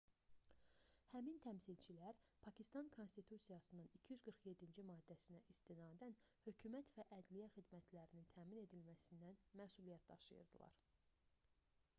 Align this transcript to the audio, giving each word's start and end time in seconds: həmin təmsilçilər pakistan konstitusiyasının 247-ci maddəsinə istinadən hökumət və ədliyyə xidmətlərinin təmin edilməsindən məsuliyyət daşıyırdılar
həmin 1.09 1.35
təmsilçilər 1.45 2.15
pakistan 2.47 2.87
konstitusiyasının 2.95 3.91
247-ci 4.07 4.85
maddəsinə 4.93 5.43
istinadən 5.55 6.17
hökumət 6.47 6.91
və 6.97 7.07
ədliyyə 7.21 7.51
xidmətlərinin 7.59 8.29
təmin 8.35 8.63
edilməsindən 8.65 9.41
məsuliyyət 9.63 10.09
daşıyırdılar 10.15 10.81